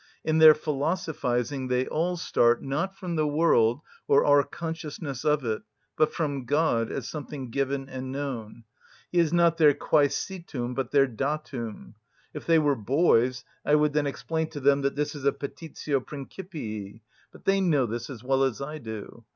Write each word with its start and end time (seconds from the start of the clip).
In 0.25 0.39
their 0.39 0.55
philosophising 0.55 1.67
they 1.69 1.85
all 1.85 2.17
start, 2.17 2.63
not 2.63 2.95
from 2.97 3.15
the 3.17 3.27
world 3.27 3.81
or 4.07 4.25
our 4.25 4.41
consciousness 4.43 5.23
of 5.23 5.45
it, 5.45 5.61
but 5.95 6.11
from 6.11 6.45
God, 6.45 6.91
as 6.91 7.07
something 7.07 7.51
given 7.51 7.87
and 7.87 8.11
known; 8.11 8.63
He 9.11 9.19
is 9.19 9.31
not 9.31 9.57
their 9.57 9.75
quæsitum, 9.75 10.73
but 10.73 10.89
their 10.89 11.05
datum. 11.05 11.93
If 12.33 12.47
they 12.47 12.57
were 12.57 12.73
boys 12.75 13.43
I 13.63 13.75
would 13.75 13.93
then 13.93 14.07
explain 14.07 14.49
to 14.49 14.59
them 14.59 14.81
that 14.81 14.95
this 14.95 15.13
is 15.13 15.23
a 15.23 15.31
petitio 15.31 15.99
principii, 15.99 17.01
but 17.31 17.45
they 17.45 17.61
know 17.61 17.85
this 17.85 18.09
as 18.09 18.23
well 18.23 18.41
as 18.41 18.59
I 18.59 18.79
do. 18.79 19.23